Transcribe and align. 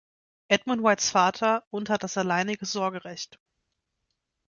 Edmund 0.47 0.81
Whites 0.81 1.11
Vater 1.11 1.63
und 1.69 1.91
hat 1.91 2.01
das 2.01 2.17
alleinige 2.17 2.65
Sorgerecht. 2.65 3.37